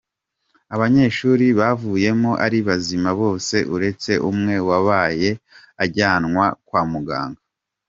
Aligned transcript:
Abanyeshuri 0.75 1.45
bavuyemo 1.59 2.31
ari 2.45 2.59
bazima 2.67 3.09
bose 3.21 3.55
uretse 3.75 4.11
umwe 4.29 4.55
wababaye 4.67 5.29
ajyanwa 5.83 6.45
kwa 6.67 6.81
muganga. 6.91 7.41